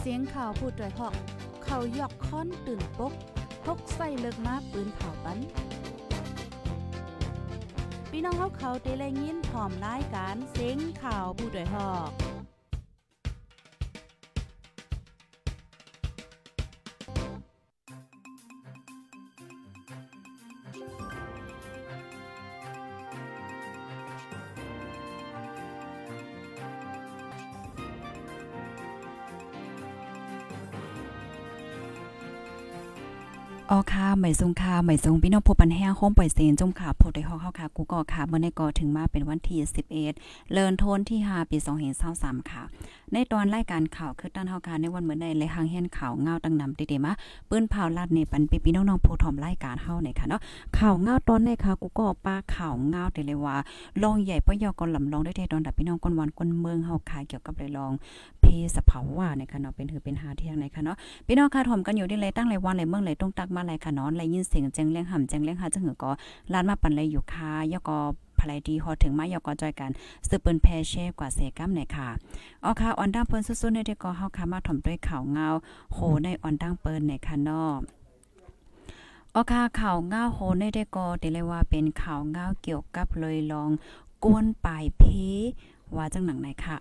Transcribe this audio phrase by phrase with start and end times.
[0.00, 1.14] เสียงข่าวผู้ด้วยหอก
[1.64, 3.12] เขายอกค้อนตื่นปก
[3.64, 5.38] พกใส่เลิกมาปืนเผาปัน
[8.10, 12.10] พี่น้องเขาเขาได้แลยินพร้อมรายการเสียงข่าวผู้ด้วยหอก
[33.72, 39.58] อ๋อค่ะหมายทรงค่ะหมายทรงพี่น้องผู้ปันแห้งโฮมปล่อยเสียงจมค่ะผู้ใดฮอกเฮาค่ะ กูก็ค่ะ เมื่อในก็ถึงมาเป็นวันที่
[40.06, 41.56] 11เลินโทนที่5ปี
[42.04, 42.62] 2023ค่ะ
[43.12, 47.12] ในตอนรายการข่าวคือตั้นเฮาค่ะในวันเหมือนในเลยหางเฮียนข่าวเงาตั้งนำติเดมา
[47.48, 50.40] ปืนเผาลาดในปันปีพี่น้องๆผู้ถ่อมรายการเฮาเนี่ยค่ะเนาะ
[50.78, 53.56] ข่าวเงาตอนในค่ะ กูก็ป้าข่าวเงาแต่เลยว่า
[54.02, 57.92] ลองใหญ่ปยอกลำลองได้เทตอนดับพี่น้องคนวันคนเมืองเฮาค่ะเกี่ยวกับเลยลอง
[58.40, 66.10] เพสภาวะเนี่ยค่ะเนาะเป็นถือเป็นหาเที่ยงในค่ะเนาะพี่น้องค่ะถอมกันอยู่ที่เลยตั้งเลยวันเลยเมืองเลยต้องตักมาเลยค่ะนอนเลยยินเสียงแจ้งเลี้ยงห่ำแจ้งเลี้ยงหาจังหือก็
[66.52, 67.98] ลานมาปันเลอยู่ค่ะยอก็
[68.38, 69.90] ภายดีฮอถึงมายอก็จอยกัน
[70.28, 72.08] สืบเปิ้นแพเช่กว่าเสกัมในค่ะ
[72.64, 75.46] อ๋อค่ะออนดังเปิ้นสุดๆในที่ก็เฮาค่ะมาถ่อมด้วยข่าวเงา
[75.94, 77.76] โหในออนดังเปิ้นในค่ะนาะ
[79.34, 83.70] ออค่ะข่าวเงาโหในได้ก็เดเลยว่าเป็นข่าวเงาเกี่ยวกับเลยลอง
[84.24, 85.02] กวนปลายเพ
[85.96, 86.76] ว่าจังหนังไหนค่ะ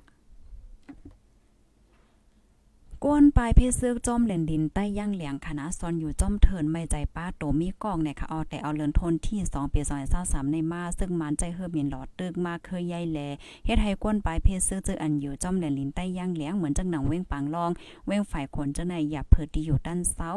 [3.05, 9.81] ก้นปลายเพซึกจอมเหลนดินใต้ย่างเหลียงคณะซอนอยู่จอมเถินไม่ใจป้าโตมีกองเนี่ยค่ะเอาแต่เอาเลินทนที่2ปี
[10.17, 13.19] 2023ในมาซึ่งมันใจเฮือบยินหลอดตึกมาเคยใหญ่แล
[13.65, 17.71] เฮ็ดให้ก้นปลายเพซึกเจออันอยู่จอมเหลนดินใต้ย่างเหลียงเหมือนจังหนังเว้งปางลอง
[18.07, 20.29] เว้งฝ่ายคนจังในอย่าเพิดที่อยู่ด้านเซา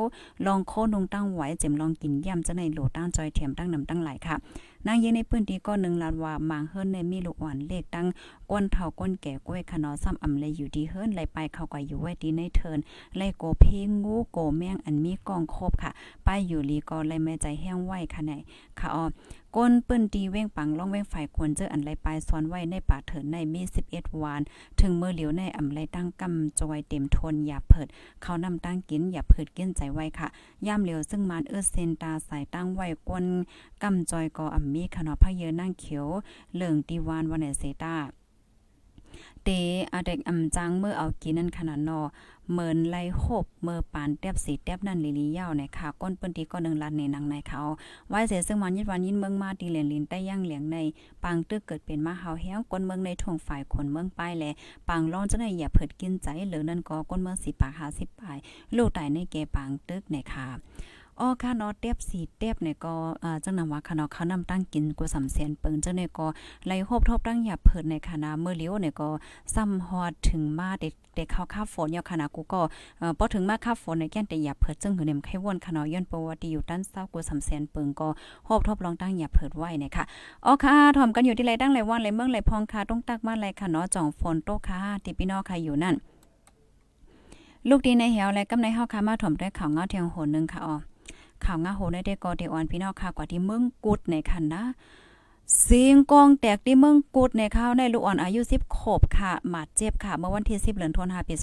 [0.46, 4.36] ลองโคนงตั้งไหวเจ็มลองกินย่ำจังในโหลตั้งจอยเทียมตั้งนำตั้งหลายค่ะ
[4.86, 8.06] นางยิงในพื้นที่ก็หนึ่งลานว่ามังเฮิรนในมีลูกอ่อนเลขตั้ง
[8.50, 12.78] ก้นเท่าก้นแก่กล้วยขนอซ้ำอำเลยอยู่ดีเฮิรนไหลไปเข้าก็อยู่ไว้ดีในเทิน
[13.16, 15.90] ไลโกเพงงูโกแมงอันมีกองครบค่ะ
[16.26, 18.32] ป้ายอยู่ลีก็ไลแม่ใจแห้งไหวค่ะไหน
[18.78, 19.04] ค่ะอ๋อ
[19.56, 24.40] ก้นปื้นดีเว้งปังล่องเว้งฝ่ายควรเจออันไรปลายซ้อนไว้ในป่าเถินในมี 11 วาน
[24.80, 27.88] ถึงเมื่อเหลียวในอำไรตั้งกำจอยเต็มทนอย่าเพิด
[28.22, 30.28] เขานำตั้งกินอย่าเพิดเกินใจไว้ค่ะ
[30.66, 33.24] ย่ามเหลียวซึ่งมานเอื้อเซนตาสายตั้งไว้ก้น
[33.82, 36.06] กำจอยกออำมีขนอพะเยอนั่งเขียว
[36.54, 37.96] เหลืองตีวานวันเนเซตา
[39.44, 39.48] เต
[39.92, 42.00] อเด็กอำจังเมื่อเอากินนั่นขนาดนอ
[42.50, 47.62] เหมือนไล่หบเมื่อปานเตียบสีเตียบนั่นลิลียาวในค่ะก้นปืนตีก็หนึ่งลัดในนังในเขา
[48.08, 50.76] ไว้เสียซึ่งมันยิดวันยินเมืองมาตีเหรียญลินใต้ย่างเหลียงใน
[51.24, 54.44] ปางตึกเกิดเป็นมาเฮาแห้งก้นเมืองในทงฝ่ายคนเมืองป้ายแล
[54.88, 58.38] ปางร้อนจะได้อย่าเผิดกินใจหรือนั่นก็ก้นเมืองสิปากหาสิปลาย
[58.76, 60.48] ลูกไตในเกปางตึกในค่ะ
[61.24, 62.94] อ๋อค่ะเนาะเตียบสีเตียบเนี่ยก็
[63.24, 66.26] อ่าจังนำว่าค่ะเนาะเขานำตั้งกินกูสำเสียนเปิงจังเนี่ยก็
[66.66, 69.08] ไหลโฮบทบตั้งหยับเผิดในคณะเมื่อเลี้ยวเนี่ยก็
[69.54, 72.60] ซ้ำฮอดถึงมาเด็กเด็กเข้าคาฝนยาวคณะกูก็
[72.98, 78.08] เอ่อพอถึงมาคาฝนในแก่นแต่หยับเผิดจึงหือเนี่ยไข้วนคณะย้อนประวัติอยู่ด้านเศร้ากูสำเสียนเปิงก็
[78.44, 80.04] โฮบทบลองตั้งหยับเผิดไว้เนี่ยค่ะ
[80.44, 85.94] อ๋อค่ะถ่อมกันอยู่ที่ไรตั้งไรว่างไรเมืองไรพองค่ะต้องตักมาไรค่ะเนาะจ่องฝนโตค่ะที่พี่น้องค่ะอยู่นั่น
[87.68, 90.76] ลูกดีในเหวและกำในเฮาค่ะมาถ่อมด้วยข่าวเงาเทียงโหนึงค่ะอ๋อ
[91.44, 94.62] ข่าวงาโหในเดกอเดออนพี่น้องค่ะกว่าที่เมืองกุดในคันนะ
[95.62, 101.34] เสียงกองแตกที่เมืองกุดในข้าวในลูกอ่อนอายุ 10 ขบค่ะหมาดเจ็บค่ะ เมื่อวันที่ 10เดือนธันวาคมปี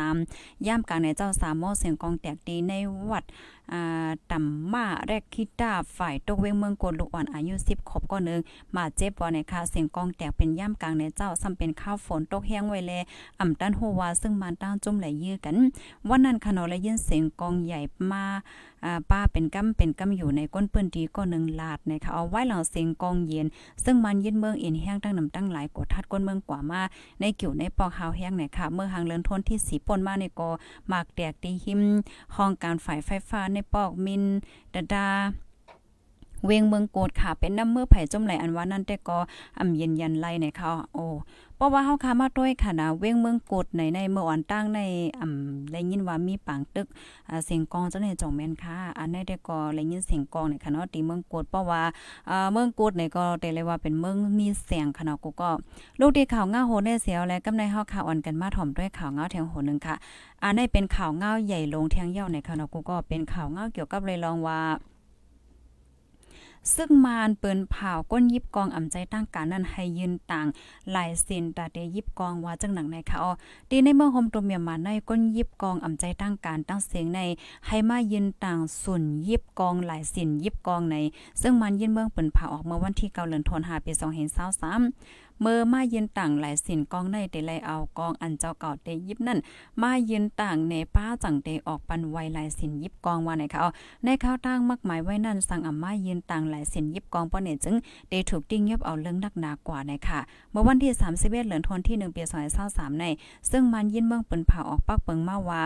[0.00, 2.72] 2023ย่ามกลางในเจ้าสามโมเสียงกองแตกดีใน
[3.10, 3.24] วัด
[3.72, 8.40] อ่าตำมาแรกคิดาฝ่ายตกเวงเมืองโกดลูกอ่อนอายุ 10 ขบก็นึง
[8.76, 12.92] มาเจ็บบ่ในค่ะเสียงกองแตกเป็นย่ากลางในเจ้าซ้ำเป็นข้าวฝนตกแห้งไว้แล
[13.40, 15.56] อ่ำตันโฮวาซึ่งมันตั้งจุ่มไหลยื้อกัน
[16.08, 17.80] วันนั้นขนอและยินเสียงกองใหญ่
[18.10, 18.24] มา
[18.84, 23.46] อ่าป้าเป็นกำเป็นกำอยู่ในก้นเปิ้นดีก็นึงลาดนะคะเอาไว้หลังเสียงกองเย็น
[23.84, 26.82] ซึ่งมันยินเมืองอินแห้งตั้งน้ำตั้งหลายกดทัดก้นเมืองกว่ามา
[27.20, 30.50] ในกิ่วในปอกหาวแห้งเนี่ยค่ะเมื่อหางเลินทนที่สีป่นมาในกอ
[30.88, 31.80] หมากแตกตีหิม
[32.36, 34.22] ห้องการฝ่ายไฟฟ้าในปอกมิน
[34.74, 35.08] ดาดา
[36.44, 39.18] เวียงเมืองโกดค่ะ เป็นน้ำเมื่อไผ่จมไหลอันว่านั่นแต่ก็
[39.58, 41.06] อ่ำเย็นยันไล่ในเขาโอ้
[41.56, 44.80] เพราะว่าเฮาคามาด้วยค่ะนะเวียงเมืองโกดในในเมื่อวันตั้งใน
[45.20, 46.86] อ่ำได้ยินว่ามีปางตึก
[47.28, 51.82] อ่าเสียงกองเจังได๋จงแม่นค่ะ อันนี้ได้ก็ได้ยินเสียงกองในค่ะเนาะตีเมืองโกดเพราะว่า
[52.30, 55.50] อ่าเมืองโกดนี่ก็ได้เลยว่าเป็นเมืองมีเสียงค่ะเนาะกูก็
[56.00, 59.94] ลูกที่ข่าวเงาโหได้เสียวและกำในเฮาข่าวอ่อนกันมาถ่อมด้วยข่าวเงาแทงโหนึงค่ะ
[60.42, 64.60] อันนี้เป็นข่าวเงาใหญ่ลงเทียงเย่าในค่ะเนาะกูก็เป็นข่าวเงาเกี่ยวกับเลยลองว่า
[66.76, 70.46] ซึ่งมานเปิ้นเผาก้นยิบกองอ่ำใจตั้งการนั้นให้ยืนต่าง
[70.92, 73.32] หลายเซนตาเตยิบกองว่าจังหนังในค่ะอ๋อ
[73.70, 77.20] ตีในเมืองโฮมตัวเมียมาในก้นยิบกองอ่ำใจตั้งการตั้งเสียงใน
[77.66, 80.96] ให้มายืนต่างส่วนยิบกองหลายสินยิบกองใน
[81.40, 84.72] ซึ่งมันยืนเมืองเปิ้นเผาออกเมื่อวันที่9เดือนธันวาคมปี2023เศร้าสา
[85.46, 89.38] มื่อมายืนต่างหลายสินกองในเตไลเอากองอันเจ้าเก่าเตยิบนั่น
[89.82, 93.60] มายืนต่างในป้าจังเตออกปันไวหลายสินยิบกองว่าไหนคะ
[94.04, 97.76] ในข้าวตั้งมักหมายไว้นั่นสั่งอ่ำมายืนต่างหลายสินยิบกองป้อเนี่ยจึง
[98.08, 100.20] เตถูกติ้งยบเอาเรื่องนักหนากว่าในค่ะ
[100.50, 102.22] เมื่อวันที่31เหลือนทนที่1ปี
[102.62, 103.04] 2023ใน
[103.50, 105.62] ซึ่งมันยินเมืองปืนผ่าออกปักเปิงมาว่า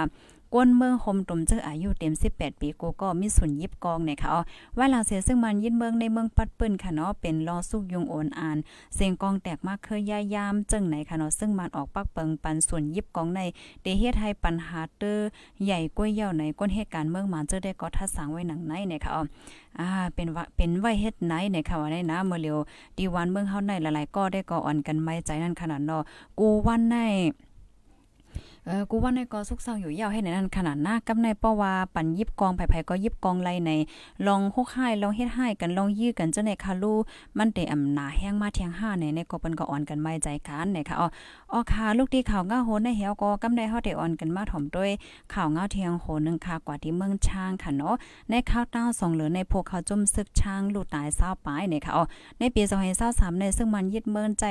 [0.53, 4.31] กวนเมืองหมตุ่มเจออายุเต็ม 18 ปีกูก็มีส่วนยิบกองเนี่ยค่ะ
[4.79, 8.59] ว่าหลังเสียซึ่งมันยินเมืองในเมืองปัดปืนค่ะเนาะเป็นลอสุกยุงโอนอ่าน
[8.95, 13.41] เสียงกองแตกมากเคยย่ายามจึงไหนค่ะเนาะซึ่งมันออกปักเปิงปันส่วนยิบกองใน
[13.83, 15.19] เตเฮ็ดให้ปัญหาเตอ
[15.65, 19.11] ใหญ่กล้วยเย่าในก้นเหตุการณ์เมืองมันเจอได้ก็ทัดสังไว้หนังในเนี่ยค่ะ
[19.81, 22.59] อ่าเป็นว่าเป็นไว้เฮ็ดไหนเนี่ยค่ะว่าได้นะเมื่อเร็ว
[22.99, 26.03] ดีวันเมืองเฮาในหลายๆก็ได้ก็อ่อนกันไม่ใจนั่นขนาดเนาะ
[26.39, 26.97] กูวันใน
[28.69, 33.71] เออกูว่าในก็สุกเศร้าอยู่ยาวให้ในนั้นขนาดหน้ากับในป้อว่าปั่นยิบกองไผๆก็ยิบกองไลใน
[34.27, 36.95] ลองฮกให้ลองเฮ็ดให้กันลองยื้อกันเจ้าในคาลู
[37.39, 41.09] มันเตอำหนาแห้งมาเทียงห้าในในก็เปิ้นก็อ่อนกันไม่ใจกันในค่ะอ๋อ
[41.53, 44.91] อ๋อค่ะลูกที่ข่าวง้าโหนในเหี่ยวก็กำได้เฮาได้อ่อนกันมาถ่อมด้วย
[45.35, 47.95] ข่าวง้าเทียงโหนึงค่ะกว่าที่เมืองช้างค่ะเนาะ
[48.31, 52.05] ในข้าวต้าสองเหลือในพวกเขาจุ่มซึกช้างลูกตายเศร้าปายในค่ะอ๋อ
[52.39, 52.63] ในปี
[53.01, 54.47] 2023ในซึ่งมันยึดเมินใจ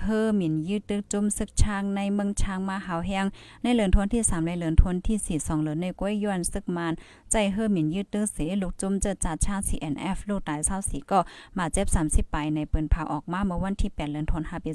[0.00, 3.26] เฮอหมิ่นยืดตึกจุ่มซึกช้างในเมืองช้างมาหาวแหง
[3.62, 6.92] ในเหลือนทนที่3ในเหลือนทนที่4 2เหลือนในก้วยยวนซึกมาน
[7.30, 11.18] ใจเฮอหมิ่นยืดตึกเสลูกจุ่มเจอจัดชาติ CNF ลูกตาย24ก็
[11.58, 14.70] มาเจ็บ 30 ไปในปืนพาออกมาเมื่อวันที่8เหลือนทน5ปี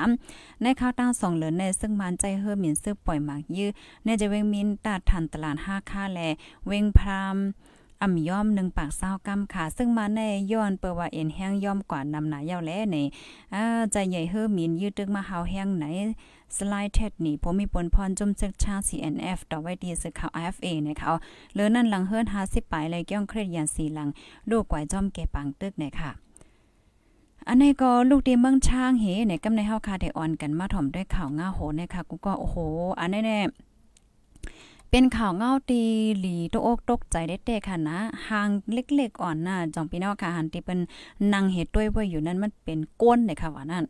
[0.00, 3.70] 2023ในข้าวตั้ง2เหลือนในซึ่งมันใจเฮอหมิ่นซึกปล่อยหมากยื้อ
[4.04, 6.20] ในจะเวงมินตัดทันตลาด5ค่าแล
[6.66, 7.38] เวงพราม
[8.02, 10.20] อ่ำย่อมหนึ่งปากเศร้ากำค่ะ ซึ่งมาใน
[10.52, 12.96] ย้อนเปิว่าเอ็นแห้งย่อมกว่านำหนาเย้าแลใน
[13.92, 15.84] ใจใหญ่เฮอมินยืดตึกมาเฮาแห้งไหน
[16.56, 21.08] สไลด์เท็ดนี่ผมมีปนพรจุ่มซึกชา CNF ต่อไว้ดีสึกข่าว IFA นะคะ
[21.54, 24.08] เลือนั่นหลังเฮิร์น50ปลายเลยเกี่ยงเครียดยันสีหลัง
[24.50, 26.10] ลูกกวายจอมเกปังตึกเนี่ยค่ะ
[27.48, 32.56] อันนี้ก็ลูกดีเมืองช้างเฮเนี่ยกำในเฮาคาได้ออนกันมาถ่อมด้วยข่าวง่าโหนะคะกูก็โอ้โห
[33.00, 33.44] อันนี้เนี่ย
[34.90, 35.82] เป็นข่าวเงาตี
[36.18, 37.98] หลีตกอกตกใจได้แต่ค่ะนะ
[38.28, 40.78] หางเล็กๆอ่อนน่ะจองพี่น้องค่ะหันที่เป็น
[41.32, 43.84] นางเฮ็ดด้วยว่าอยู่นั้นมันเป็นก้นเลยค่ะว่านั่น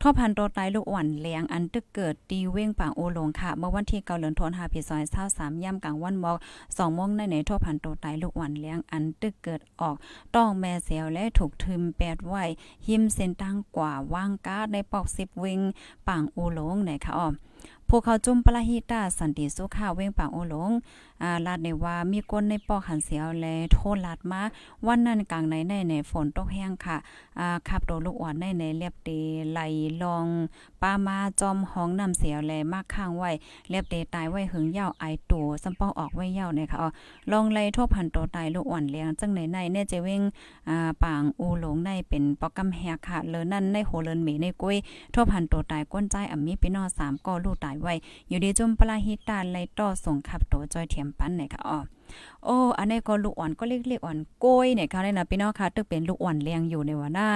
[0.00, 6.36] ท่อพันโตตายลูกอ่อนเลียงอันตึกเกิดตีเว้งปางโอลงค่ะ เมื่อวันที่เกาเหลือนทนหาพีซอยเศร้าสามย่ำกลางวันมอก
[6.76, 9.96] สองโมงในในท่อพันโตตายลูกอ่อนเลี้ยงอันตึกเกิดออก
[10.34, 12.34] ต้องแม่เสียวและถูกทึมแปดไหว
[12.86, 15.60] หิมเส้นตั้งกว่าว่างกาในปอกสิบเวง
[16.08, 17.34] ปางโอลงไหนค่ะอ้อม
[17.92, 20.70] พวกเขาจุ่มปลาฮิตาสันติสุขาเว้งปางโอหลง
[21.22, 24.40] อ่าลาดในว่ามีคนในปอกหันเสียวแลโทษลาดมา
[24.86, 26.96] วันนั้นกลางในในในฝนตกแห้งค่ะ
[27.38, 29.10] อ่าขับโตลูกอ่อนในในเรียบเต
[29.50, 29.60] ไหล
[30.02, 30.26] ลอง
[30.82, 33.30] ปามาจอมห้องน้ำเสียวแลมากข้างไว้
[33.70, 36.78] เรียบเตตายไว้หึงยาวไอตัวสำปอออกไว้ยาวเนี่ยค่ะ
[37.30, 40.22] ลองไล่ทั่วพันโตตายลูกอ่อนเลี้ยงจังในในเน่จะเว้ง
[40.68, 44.76] อ่าปางอูหลงในเป็นปอกกำแฮกค่ะเลอนั่นในโหเลินเมในกุ้ย
[45.12, 47.94] โทั่วพันโตตายก้นใจอ่ำมีพี่น้อง3ก็ลูกตายไว้
[48.28, 51.78] อยู่ดีจุมปลาฮิตาไลต่อส่งขับโตจอยเทียมปันไหนค่ะอ๋อ
[52.44, 57.34] โอ้อันนี้ก็ลูกอ่อนก็เล็กๆอ่อนกล้วยเนี่ยค่ะเนี่ยนะพี่น้องค่ะตึกเป็นลูกอ่อนเลี้ยงอยู่ในว่าได้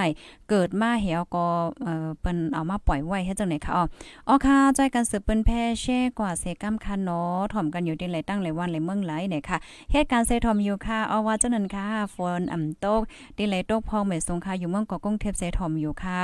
[0.50, 1.46] เกิดมาเหี่ยวก็
[1.82, 3.84] เอ่อเปิ้นเอามาปล่อยไว้ให้จังไหนค่ะอ๋อ
[4.28, 9.56] อ๋อค่ะใจกันสืบเปิ้นแพ่แช่กว่าเซกัมค่ะเนาะถ่อมกันอยู่ที่ไหลตั้งไหลวันไหลเมืองไหลเนี่ยค่ะ
[9.92, 13.00] เหตุการณ์เซทอมอยู่ค่ะอาว่าจังนั้นค่ะฝนอ่ำตก
[13.36, 16.20] ที่ไหลตกพองไม่สงค่ะอยู่เมืองก็กรุงเทพเซทอมอยู่ค่ะ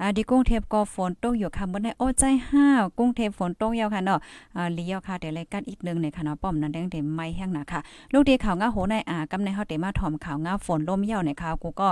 [0.00, 4.18] อ่าดิกรุงเทพก็ฝนตกอยู่ค่ะบ่ได้โอ้ใจห้าวกรุงเทพฝนตกยาวค่ะเนาะ
[4.56, 7.80] อ่าลียอค่ะเดี๋ยวรายการอีกนึงเนี่ยค่ะเนาะป้อมนั้นแดงเต็มไม่แห้งนะค่ะ
[8.12, 11.88] ลูกดีข่าวง้าโหในอากำในเฮาเตมาถ่อมข่าวง้าฝนลมเหี่ยวในข่าวกูก็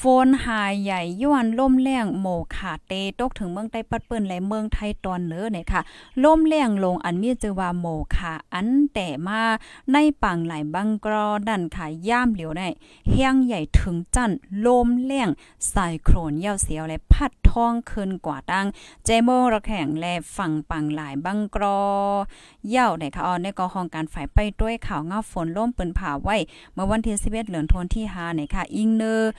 [0.00, 5.80] ฝนหายใหญ่ย้อนล่มแรงโมขาเตตกถึงเมืองใต้ปัดเปิ้นและเมืองไทยตอนเหนือเนี่ยค่ะ
[6.24, 9.42] ล่มแรงลงอันมีชื่อว่าโมขาอันแต่มา
[9.92, 12.68] ในปังหลายบังกรอดันค่ะย่ามเหลียวได้
[13.10, 14.30] แห้งใหญ่ถึงจัน
[14.66, 15.28] ลมแรง
[15.68, 18.66] ไซโครนเยี่ยวเสียวและพัดท้องขึ้นกว่าตัง
[19.04, 21.80] เจโมระแข่งและฝั่งปังหลายบังกรอ
[22.68, 26.36] เยี่ยวในค่ะออนในกอห้องการฝ่ายไปด้วยข่าวเงาฝนล่มปืนผ่าไว้
[26.74, 29.32] เมื่อวันที่11เดือนธันวาคมที่5เนี่ยค่ะอิงเนอร์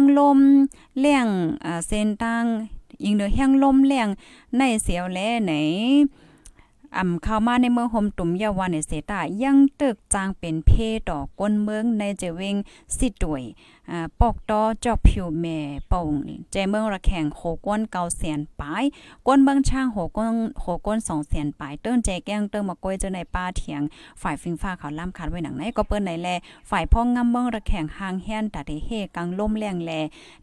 [0.00, 0.38] งลม
[0.98, 1.26] เลี่ยง
[1.64, 2.44] อ่าเส้นตั้ง
[3.04, 4.08] ยิงเดือแห้งลมเลี่ยง
[4.58, 5.52] ในเสียวแลไหน
[6.96, 10.70] อ่ำเข้ามาในเมืองโฮมตุ่มยาวันในเสตายังตึกจางเป็นเพ
[11.08, 12.56] ดอกก้นเมืองในเจวิง
[12.96, 13.42] สิตวย
[14.20, 15.58] ปอกตอจอกผิวแม่
[15.92, 16.10] ป่ง
[16.52, 18.84] ใจเมืองระแข่งโหก้นเกาเสียนปลาย
[19.26, 23.82] ก้นเมืองช่างโหก้นโหก้นสองเสียนปลายเติ้นใจแก้งเติ้งมาก้อยเจอในป้าเถียง
[24.22, 26.28] ฝ่ายฟิงฟ้าเขาล่ำคัดไว้หนังไหนก็เปิ้นไหนแล
[26.70, 29.92] ฝ่ายพ่องงำเมืองระแข่งหางแฮนตัดเฮกังล่มแรงแล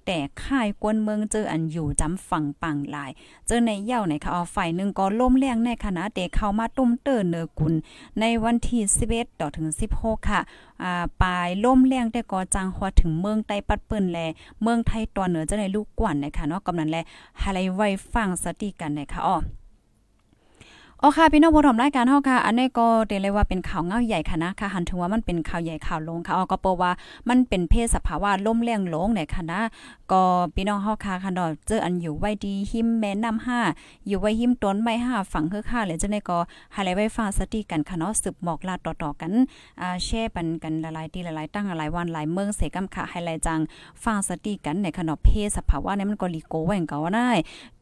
[0.06, 3.12] แต่ค่ายก้นเมืองเจออันอยู่จำฝั่งปังหลาย
[3.48, 7.74] เจอในเย่าไหนค่ะเอาฝ่ายหนึ่งก็ล่มแรงในคณะเตเข้ามาตุ้มเติ้นเนอกุล
[8.20, 9.68] ในวันที่11ต่อถึง
[10.00, 10.42] 16ค่ะ
[10.84, 14.20] อ่าปลายล่มแรงแต่ก็จังฮอดถึงเมืององไต้ปัดเปิ้นแล
[14.62, 16.98] เมืองไทยตอนเหนือจะได้ลูกกวนนะคะเนาะกำนันแล
[17.42, 19.38] หาไลไว้ฟังสติกันนะคะอ้อ
[21.02, 26.92] โอค่ะพี่น้องผู้ชมรายการเฮาค่ะ อันนี้ก็เรียกเลยว่าเป็นข่าวเงาใหญ่ค่ะนะค่ะหันถึงว่ามันเป็นข่าวใหญ่ข่าวลงค่ะอ๋อก็เพราะว่า
[27.30, 29.62] มันเป็นเพศสภาวะล่มแรงลงเนี่ยค่ะนะ
[30.12, 30.22] ก็
[30.56, 33.60] พี่น้องเฮาค่ะค่ะดอกเจออันอยู่ไว้ดีหิมแม่น้ำห้า
[34.08, 36.38] อยู่ไว้หิมต้นไม้ห้าฝังเฮือค่าเลยจังได๋ก็
[36.76, 39.32] หาไลไว้ฟังสติกันค่ะเนาะสืบหมอกลาดต่อๆกัน
[39.82, 43.60] อ่าแชร์ปันกันหลายๆที่หลายๆตั้งหลายวันหลายเมืองเสกำค่ะให้หลายจัง
[44.04, 47.30] ฟังสติกันในขณะเพศสภาวะเนี่ยมันก็ลีโกแหว่งก็ได้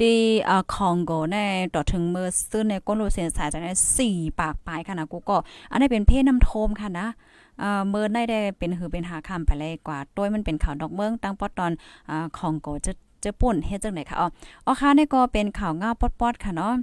[0.02, 0.14] ดี
[0.50, 1.38] อ่าคองโกใน
[1.76, 3.74] ต่อถึงเมือซื้อในก้นเซนสายจังได๋
[4.06, 5.38] 4ปากปลายค่ะนะกูก็
[5.72, 7.08] อันนี้เป็นเพศน้ำโทมค่ะนะ
[7.60, 11.72] เอ่อเมินได้ได้เป็นหือเป็นหาคำไปเลยกว่าต้วยมันเป็นข่าวดอกเมืองตั้งปอดตอน
[12.10, 12.92] อ่าของโกจะ
[13.24, 14.28] จะปุ่นเฮ็ดจังไหนค่ะอ๋อ
[14.66, 16.74] อ๋อค่ะนี่ก็เป็นข่าวง่าปอดๆค่ะเนาะ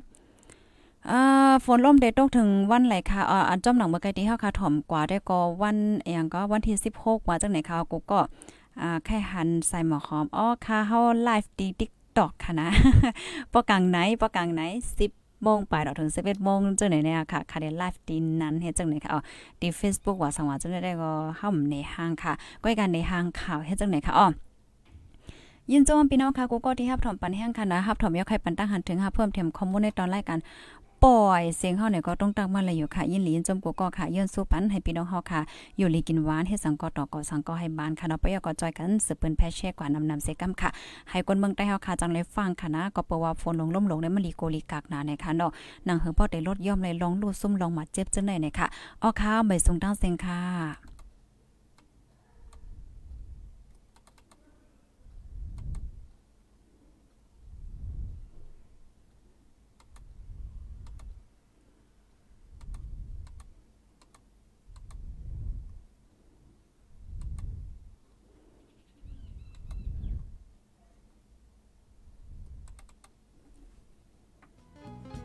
[1.10, 8.20] อ่าฝนล่มเดตกถึงวันไหลค่ะอันจอมหนังเมื่อกี้ที่เฮาค่ะถ่อมกว่าได้ก็วันเอหยังก็วันที่ 16ว่าจังไหนค่ะกูก็
[8.80, 12.68] อ่าแค่หันใส่หมอหอมอ๋อค่ะเฮาไลฟ์ดี TikTok ค่ะนะ
[13.52, 14.62] ปอกลางไหนปอกลางไหน
[15.02, 19.20] 10 โมงไปเราถึง11โมงจังไหนเนี่ยค่ะคาเดนไลฟ์ดีนั้นเฮ็ดจังไหนค่ะอ๋อ
[19.60, 22.32] ดีเฟซบุ๊กว่าสังวาจังได้ก็เฮามในห้างค่ะ
[22.62, 24.28] ก้อยกันในห้างข่าวเฮ็ดจังไหนค่ะอ๋อ
[25.72, 30.38] ยินโจมพี่น้องค่ะกูก็ที่รับถอมปันแห้งค่ะนะรับถอมยกไข่ปันตั้งหันถึงหาเพิ่มเติมข้อมูลในตอนรายการ
[31.04, 35.40] ปล่อยเสียงเฮาเนี่ยก็ต้องตั้งมาเลยอยู่ค่ะ ยินหลียินจมกูก็ค่ะยื่นสู้ปันให้พี่น้องเฮาค่ะ
[35.78, 40.70] อยู่ลีกินหวานเฮ็ดสังกอต่อก็สังกอให้บ้านค่ะเนาะไปก็จอยกันสืบเปิ้นแพชแช่กว่านำนำเซกัมค่ะ
[41.10, 45.50] ให้คนเมืองใต้เฮาค่ะจังเลยฟังค่ะนะก็เปว่าฝนลงล่มลงในมันลีโกลีกากหนาในค่ะเนาะ
[45.88, 48.66] นางเฮอพ่อได้ลดย่อมเลยลองลูดซุ่มลองมาเจ็บจังได๋เนี่ยค่ะ
[49.02, 50.91] อ้อค่ะใบส่งตั้งเสียงค่ะ